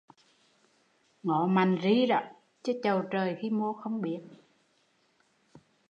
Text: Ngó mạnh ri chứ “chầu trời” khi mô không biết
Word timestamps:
Ngó 1.23 1.39
mạnh 1.55 1.75
ri 1.83 2.07
chứ 2.63 2.73
“chầu 2.83 3.01
trời” 3.11 3.35
khi 3.41 3.49
mô 3.49 3.73
không 3.73 4.01
biết 4.01 4.19